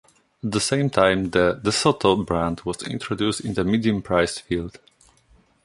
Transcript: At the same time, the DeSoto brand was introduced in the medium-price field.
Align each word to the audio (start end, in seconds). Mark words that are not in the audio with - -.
At 0.43 0.51
the 0.53 0.59
same 0.59 0.89
time, 0.89 1.29
the 1.29 1.61
DeSoto 1.63 2.25
brand 2.25 2.61
was 2.61 2.81
introduced 2.81 3.41
in 3.41 3.53
the 3.53 3.63
medium-price 3.63 4.39
field. 4.39 4.79